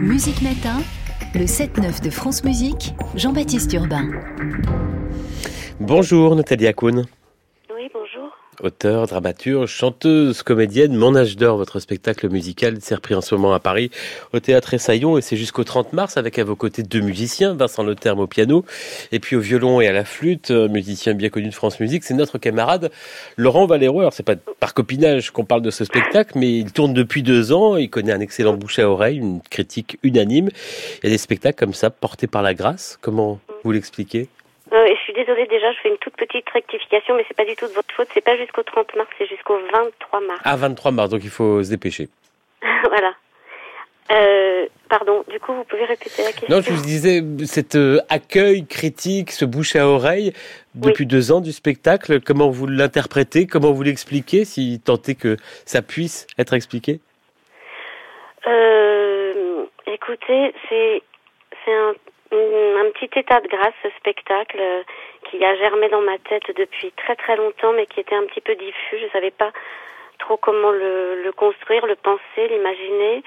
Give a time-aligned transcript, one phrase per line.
[0.00, 0.78] Musique Matin,
[1.34, 4.08] le 7-9 de France Musique, Jean-Baptiste Urbain.
[5.80, 7.06] Bonjour Nathalie Akoun.
[8.62, 13.54] Auteur, dramaturge, chanteuse, comédienne, Mon âge d'or, votre spectacle musical s'est repris en ce moment
[13.54, 13.90] à Paris
[14.34, 17.82] au théâtre Essaillon et c'est jusqu'au 30 mars avec à vos côtés deux musiciens, Vincent
[17.82, 18.66] Leterme au piano
[19.12, 22.12] et puis au violon et à la flûte, musicien bien connu de France Musique, c'est
[22.12, 22.90] notre camarade
[23.38, 24.00] Laurent Valero.
[24.00, 27.52] Alors c'est pas par copinage qu'on parle de ce spectacle, mais il tourne depuis deux
[27.52, 30.50] ans, il connaît un excellent bouche à oreille, une critique unanime.
[31.02, 32.98] Il y a des spectacles comme ça portés par la grâce.
[33.00, 34.28] Comment vous l'expliquez?
[34.28, 34.39] Euh,
[35.10, 37.72] suis désolée déjà, je fais une toute petite rectification, mais c'est pas du tout de
[37.72, 38.08] votre faute.
[38.14, 40.40] C'est pas jusqu'au 30 mars, c'est jusqu'au 23 mars.
[40.44, 42.08] Ah, 23 mars, donc il faut se dépêcher.
[42.62, 43.12] voilà.
[44.12, 48.00] Euh, pardon, du coup, vous pouvez répéter la question Non, je vous disais, cet euh,
[48.08, 50.32] accueil critique, ce bouche à oreille,
[50.74, 55.36] depuis deux ans du spectacle, comment vous l'interprétez, comment vous l'expliquez, si tant est que
[55.64, 57.00] ça puisse être expliqué?
[58.48, 61.02] Euh, écoutez, c'est
[61.64, 61.94] c'est un,
[62.32, 64.82] un petit état de grâce ce spectacle euh,
[65.24, 68.40] qui a germé dans ma tête depuis très très longtemps, mais qui était un petit
[68.40, 68.98] peu diffus.
[68.98, 69.50] Je savais pas
[70.18, 73.22] trop comment le, le construire, le penser, l'imaginer.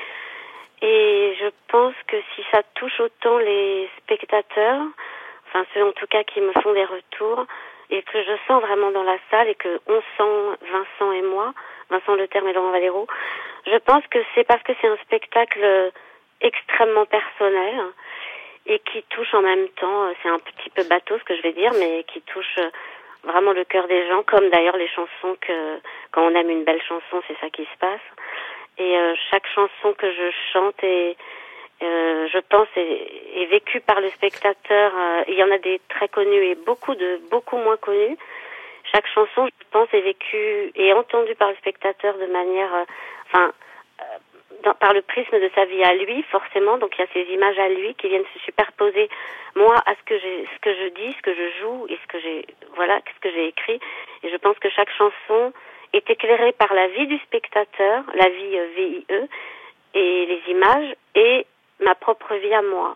[0.81, 4.81] Et je pense que si ça touche autant les spectateurs,
[5.48, 7.46] enfin ceux en tout cas qui me font des retours,
[7.90, 11.54] et que je sens vraiment dans la salle et que on sent Vincent et moi,
[11.90, 13.08] Vincent Leterme et Laurent Valero,
[13.68, 15.92] je pense que c'est parce que c'est un spectacle
[16.42, 17.81] extrêmement personnel
[18.66, 21.53] et qui touche en même temps, c'est un petit peu bateau ce que je vais
[21.53, 22.59] dire, mais qui touche
[23.23, 25.80] vraiment le cœur des gens, comme d'ailleurs les chansons que
[26.11, 28.02] quand on aime une belle chanson, c'est ça qui se passe.
[28.78, 31.16] Et euh, chaque chanson que je chante est,
[31.84, 34.91] euh, je pense, est, est vécue par le spectateur.
[34.95, 38.17] Euh, il y en a des très connus et beaucoup de beaucoup moins connus.
[38.91, 42.84] Chaque chanson, je pense, est vécue et entendue par le spectateur de manière, euh,
[43.25, 43.52] enfin, euh,
[44.64, 46.78] dans, par le prisme de sa vie à lui, forcément.
[46.78, 49.09] Donc il y a ces images à lui qui viennent se superposer,
[49.56, 52.07] moi, à ce que j'ai, ce que je dis, ce que je joue et ce
[52.07, 53.79] que j'ai, voilà, ce que j'ai écrit.
[54.23, 55.53] Et je pense que chaque chanson
[55.94, 59.06] est éclairée par la vie du spectateur, la vie euh, VIE,
[59.94, 61.46] et les images, et
[61.79, 62.96] ma propre vie à moi.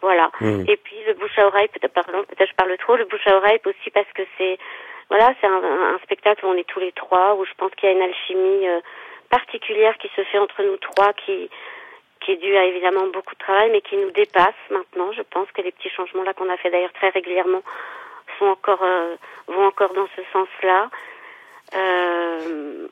[0.00, 0.30] Voilà.
[0.40, 0.64] Mmh.
[0.66, 3.36] Et puis le bouche à oreille, peut-être pardon, peut-être je parle trop, le bouche à
[3.36, 4.58] oreille aussi parce que c'est
[5.10, 5.60] voilà, c'est un,
[5.94, 8.02] un, spectacle où on est tous les trois, où je pense qu'il y a une
[8.02, 8.80] alchimie euh,
[9.30, 11.48] particulière qui se fait entre nous trois, qui
[12.20, 15.10] qui est due à évidemment beaucoup de travail, mais qui nous dépasse maintenant.
[15.12, 17.62] Je pense que les petits changements là qu'on a fait d'ailleurs très régulièrement
[18.38, 19.14] sont encore euh,
[19.46, 20.90] vont encore dans ce sens-là.
[21.74, 22.88] Euh,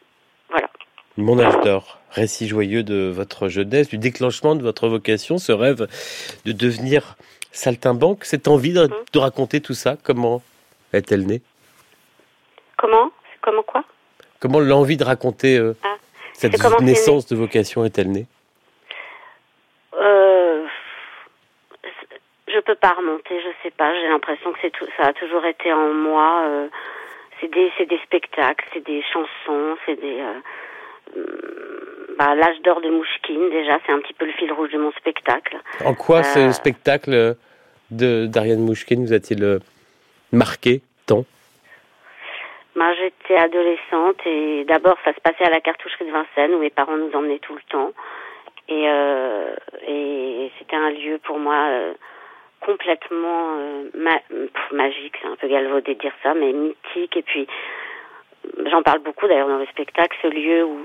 [0.49, 0.71] voilà.
[1.19, 5.89] Mon âge d'or, récit joyeux de votre jeunesse, du déclenchement de votre vocation, ce rêve
[6.45, 7.17] de devenir
[7.51, 10.43] saltimbanque, cette envie de, de raconter tout ça, comment
[10.93, 11.43] est-elle née?
[12.77, 13.11] Comment?
[13.43, 13.85] Comment quoi?
[14.41, 15.97] Comment l'envie de raconter euh, ah,
[16.39, 18.27] cette naissance de vocation est-elle née?
[19.95, 20.65] Euh,
[22.47, 23.93] Je peux pas remonter, je sais pas.
[24.01, 26.45] J'ai l'impression que c'est tout, ça a toujours été en moi.
[26.47, 26.69] Euh,
[27.41, 30.21] c'est des, c'est des spectacles, c'est des chansons, c'est des.
[30.21, 30.41] Euh,
[32.19, 34.93] bah, L'âge d'or de Mouchkine, déjà, c'est un petit peu le fil rouge de mon
[34.93, 35.57] spectacle.
[35.85, 37.37] En quoi ce spectacle
[37.91, 39.61] de d'Ariane Mouchkine vous a-t-il
[40.33, 41.25] marqué tant?
[42.79, 46.71] Bah, J'étais adolescente et d'abord ça se passait à la cartoucherie de Vincennes où mes
[46.71, 47.93] parents nous emmenaient tout le temps.
[48.69, 49.55] Et, euh,
[50.59, 51.95] c'était un lieu pour moi euh,
[52.61, 53.91] complètement euh,
[54.73, 57.17] magique, c'est un peu galvaudé de dire ça, mais mythique.
[57.17, 57.47] Et puis
[58.71, 60.79] j'en parle beaucoup d'ailleurs dans le spectacle, ce lieu où,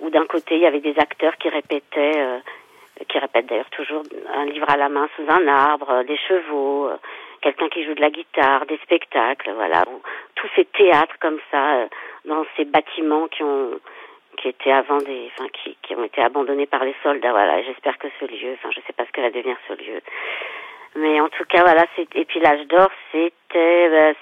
[0.00, 2.40] où d'un côté il y avait des acteurs qui répétaient,
[3.08, 4.02] qui répètent d'ailleurs toujours
[4.34, 6.90] un livre à la main sous un arbre, des chevaux,
[7.46, 9.84] quelqu'un qui joue de la guitare, des spectacles, voilà,
[10.34, 11.86] tous ces théâtres comme ça,
[12.24, 13.78] dans ces bâtiments qui ont
[14.36, 17.30] qui étaient avant des, enfin qui, qui ont été abandonnés par les soldats.
[17.30, 20.00] Voilà, j'espère que ce lieu, enfin je sais pas ce que va devenir ce lieu,
[20.96, 24.18] mais en tout cas voilà, et puis l'âge d'or, c'était bah,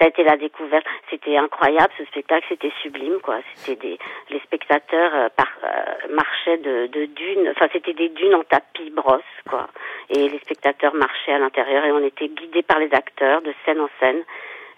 [0.00, 0.86] ça a été la découverte.
[1.10, 3.36] C'était incroyable ce spectacle, c'était sublime quoi.
[3.54, 3.98] C'était des
[4.30, 8.90] les spectateurs euh, par, euh, marchaient de, de dunes, enfin c'était des dunes en tapis
[8.90, 9.68] brosse quoi.
[10.08, 13.80] Et les spectateurs marchaient à l'intérieur et on était guidés par les acteurs de scène
[13.80, 14.22] en scène.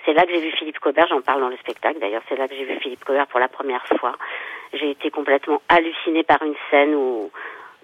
[0.05, 2.49] C'est là que j'ai vu Philippe Cobert, j'en parle dans le spectacle d'ailleurs, c'est là
[2.49, 4.17] que j'ai vu Philippe Cobert pour la première fois.
[4.73, 7.31] J'ai été complètement hallucinée par une scène où,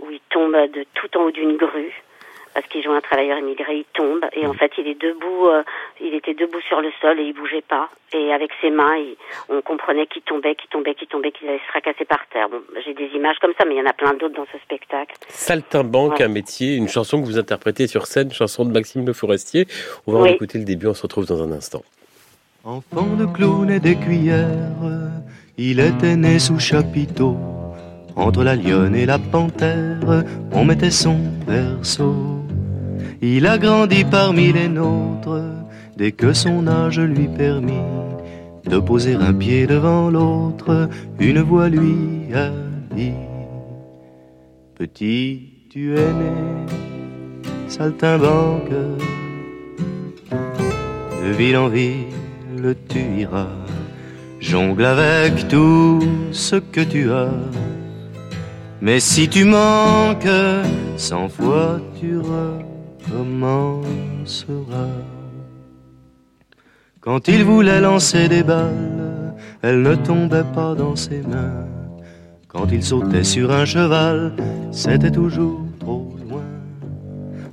[0.01, 1.95] où il tombe de tout en haut d'une grue
[2.55, 5.63] parce qu'il joue un travailleur immigré, il tombe et en fait il est debout, euh,
[6.01, 7.89] il était debout sur le sol et il bougeait pas.
[8.13, 9.17] Et avec ses mains, il,
[9.49, 12.49] on comprenait qu'il tombait, qu'il tombait, qu'il tombait, qu'il allait se fracasser par terre.
[12.49, 14.59] Bon, j'ai des images comme ça, mais il y en a plein d'autres dans ce
[14.59, 15.15] spectacle.
[15.29, 16.25] Saltimbanque, ouais.
[16.25, 19.67] un métier, une chanson que vous interprétez sur scène, chanson de Maxime Le Forestier.
[20.07, 20.31] On va oui.
[20.31, 21.83] en écouter le début, on se retrouve dans un instant.
[22.65, 24.47] Enfant de clown et d'écuyère,
[25.57, 27.37] il était né sous chapiteau
[28.19, 32.15] entre la lionne et la panthère, on mettait son berceau.
[33.23, 35.41] Il a grandi parmi les nôtres
[35.97, 37.87] dès que son âge lui permit
[38.65, 40.89] de poser un pied devant l'autre.
[41.19, 42.51] Une voix lui a
[42.95, 43.13] dit
[44.75, 46.33] Petit, tu es né,
[47.69, 48.71] saltimbanque,
[50.31, 52.19] de ville en ville
[52.89, 53.47] tu iras,
[54.41, 56.01] jongle avec tout
[56.33, 57.31] ce que tu as.
[58.81, 60.29] Mais si tu manques,
[60.97, 63.85] cent fois tu recommenceras.
[67.01, 71.67] Quand il voulait lancer des balles, elles ne tombaient pas dans ses mains.
[72.47, 74.35] Quand il sautait sur un cheval,
[74.71, 76.45] c'était toujours trop loin.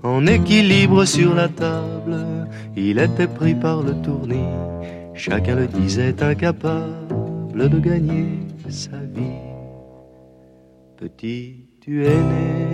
[0.03, 2.17] En équilibre sur la table,
[2.75, 4.51] il était pris par le tournis.
[5.15, 8.39] Chacun le disait incapable de gagner
[8.69, 9.54] sa vie.
[10.97, 12.73] Petit, tu es né,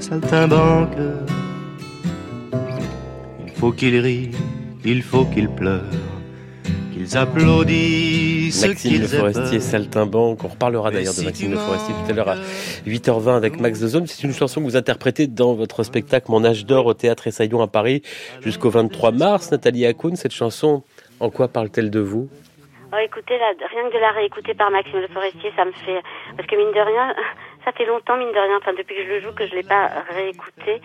[0.00, 0.98] saltimbanque.
[3.46, 4.30] Il faut qu'il rie
[4.86, 5.82] il faut qu'ils pleurent,
[6.92, 8.64] qu'ils applaudissent.
[8.64, 10.44] Maxime Le Forestier, Saltimbanque.
[10.44, 12.36] On reparlera d'ailleurs de Maxime Le Forestier tout à l'heure à
[12.86, 14.06] 8h20 avec Max de Zone.
[14.06, 17.60] C'est une chanson que vous interprétez dans votre spectacle Mon âge d'or au théâtre Essaillon
[17.62, 18.02] à Paris
[18.42, 19.50] jusqu'au 23 mars.
[19.50, 20.84] Nathalie Akoun, cette chanson,
[21.18, 22.28] en quoi parle-t-elle de vous?
[22.96, 23.20] Oh,
[23.70, 26.02] rien que de la réécouter par Maxime Le Forestier, ça me fait...
[26.36, 27.14] Parce que mine de rien,
[27.64, 29.60] ça fait longtemps, mine de rien, enfin depuis que je le joue, que je ne
[29.60, 30.80] l'ai pas réécouté.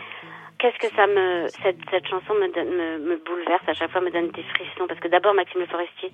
[0.62, 4.30] Qu'est-ce que ça me cette, cette chanson me, me, bouleverse à chaque fois me donne
[4.30, 6.12] des frissons parce que d'abord Maxime Le Forestier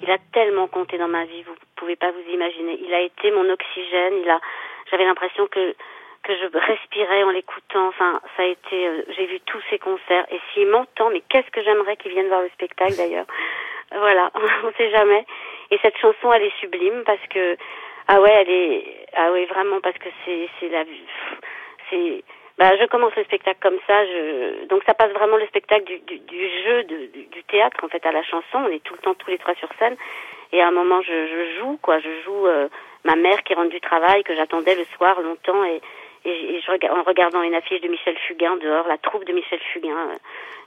[0.00, 2.80] il a tellement compté dans ma vie vous pouvez pas vous imaginer.
[2.82, 4.40] Il a été mon oxygène il a
[4.90, 5.74] j'avais l'impression que
[6.22, 10.24] que je respirais en l'écoutant enfin ça a été euh, j'ai vu tous ses concerts
[10.30, 13.26] et s'il m'entend mais qu'est-ce que j'aimerais qu'il vienne voir le spectacle d'ailleurs
[13.98, 14.30] voilà
[14.64, 15.24] on sait jamais
[15.70, 17.56] et cette chanson elle est sublime parce que
[18.08, 20.84] ah ouais elle est ah ouais vraiment parce que c'est c'est la
[21.90, 22.24] c'est
[22.58, 24.04] bah, je commence le spectacle comme ça.
[24.06, 24.66] Je...
[24.66, 28.04] Donc ça passe vraiment le spectacle du, du, du jeu, du, du, théâtre en fait
[28.06, 28.58] à la chanson.
[28.58, 29.96] On est tout le temps tous les trois sur scène.
[30.52, 31.98] Et à un moment, je, je joue quoi.
[31.98, 32.68] Je joue euh,
[33.04, 35.80] ma mère qui rentre du travail que j'attendais le soir longtemps et,
[36.24, 39.96] et, je, en regardant une affiche de Michel Fugain dehors, la troupe de Michel Fugain
[39.96, 40.18] euh,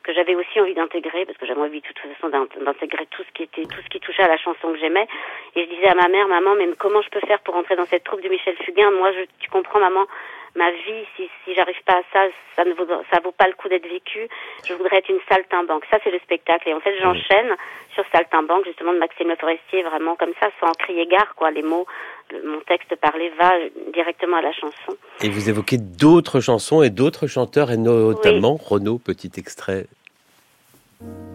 [0.03, 3.31] que j'avais aussi envie d'intégrer parce que j'avais envie de toute façon d'intégrer tout ce
[3.33, 5.07] qui était tout ce qui touchait à la chanson que j'aimais.
[5.55, 7.85] Et je disais à ma mère, maman, mais comment je peux faire pour entrer dans
[7.85, 8.91] cette troupe de Michel Fugain?
[8.91, 10.05] Moi, je, tu comprends, maman
[10.55, 12.19] ma vie, si, si j'arrive pas à ça,
[12.55, 14.27] ça ne vaut, ça vaut pas le coup d'être vécu.
[14.65, 15.83] Je voudrais être une saltimbanque.
[15.91, 16.69] Ça, c'est le spectacle.
[16.69, 17.55] Et en fait, j'enchaîne
[17.93, 21.51] sur saltimbanque, justement, de Maxime Le Forestier, vraiment comme ça, sans crier gare, quoi.
[21.51, 21.85] Les mots,
[22.43, 23.51] mon texte parlé va
[23.93, 24.97] directement à la chanson.
[25.21, 29.74] Et vous évoquez d'autres chansons et d'autres chanteurs, et notamment Renaud, petit extrait.
[30.99, 31.34] Thank you.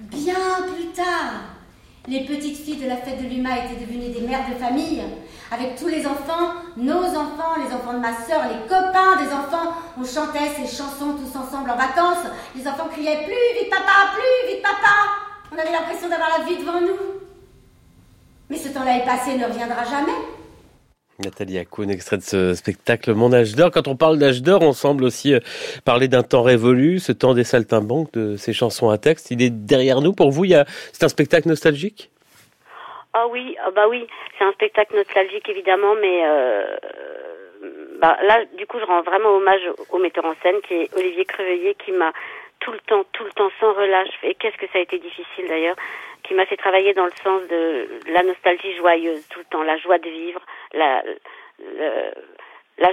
[0.00, 0.34] bien
[0.74, 1.50] plus tard,
[2.08, 5.02] les petites filles de la fête de l'UMA étaient devenues des mères de famille.
[5.52, 9.74] Avec tous les enfants, nos enfants, les enfants de ma sœur, les copains des enfants,
[9.98, 12.24] on chantait ces chansons tous ensemble en vacances.
[12.56, 14.94] Les enfants criaient Plus vite papa, plus vite papa
[15.52, 17.20] On avait l'impression d'avoir la vie devant nous.
[18.48, 20.39] Mais ce temps-là est passé, ne reviendra jamais.
[21.20, 23.70] Nathalie Akoun, extrait de ce spectacle Mon âge d'or.
[23.70, 25.40] Quand on parle d'âge d'or, on semble aussi euh,
[25.84, 29.30] parler d'un temps révolu, ce temps des saltimbanques, de ces chansons à texte.
[29.30, 30.12] Il est derrière nous.
[30.12, 30.44] Pour vous,
[30.92, 32.10] c'est un spectacle nostalgique?
[33.12, 34.06] Ah oui, ah bah oui,
[34.38, 36.76] c'est un spectacle nostalgique évidemment, mais euh,
[38.00, 41.24] bah là, du coup, je rends vraiment hommage au metteur en scène qui est Olivier
[41.24, 42.12] Creveillet, qui m'a
[42.60, 44.10] tout le temps, tout le temps, sans relâche.
[44.22, 45.76] Et qu'est-ce que ça a été difficile d'ailleurs,
[46.22, 49.78] qui m'a fait travailler dans le sens de la nostalgie joyeuse, tout le temps, la
[49.78, 50.40] joie de vivre,
[50.74, 51.02] la,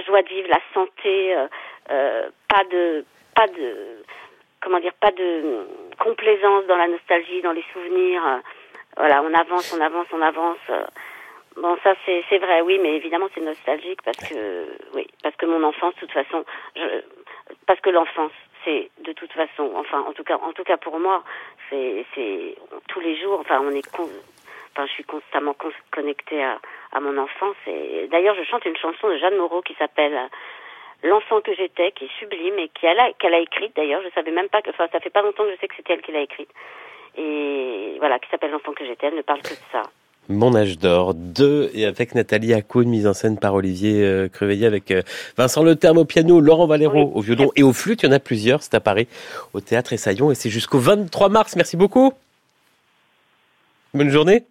[0.06, 1.46] joie de vivre, la santé, euh,
[1.90, 4.02] euh, pas de, pas de,
[4.60, 5.66] comment dire, pas de
[5.98, 8.22] complaisance dans la nostalgie, dans les souvenirs.
[8.96, 10.58] Voilà, on avance, on avance, on avance.
[11.56, 15.64] Bon, ça c'est vrai, oui, mais évidemment c'est nostalgique parce que oui, parce que mon
[15.64, 16.44] enfance, de toute façon,
[16.76, 17.02] je,
[17.66, 18.32] parce que l'enfance,
[19.04, 21.22] de toute façon, enfin en tout cas, en tout cas pour moi,
[21.70, 22.04] c'est
[22.88, 25.54] tous les jours, enfin on est, enfin je suis constamment
[25.90, 26.58] connectée à,
[26.92, 30.18] à mon enfance et d'ailleurs je chante une chanson de Jeanne Moreau qui s'appelle
[31.04, 34.32] L'enfant que j'étais, qui est sublime et qu'elle a qu'elle a écrite d'ailleurs, je savais
[34.32, 36.10] même pas que, enfin ça fait pas longtemps que je sais que c'était elle qui
[36.10, 36.50] l'a écrite
[37.16, 39.82] et voilà qui s'appelle L'enfant que j'étais, elle ne parle que de ça.
[40.30, 44.66] Mon âge d'or 2 et avec Nathalie Acoun, mise en scène par Olivier euh, Creveillet
[44.66, 45.00] avec euh,
[45.38, 48.02] Vincent Leterme au piano, Laurent Valero au violon et au flûte.
[48.02, 49.08] Il y en a plusieurs, c'est à Paris
[49.54, 51.56] au théâtre Essaillon et c'est jusqu'au 23 mars.
[51.56, 52.12] Merci beaucoup.
[53.94, 54.44] Bonne journée.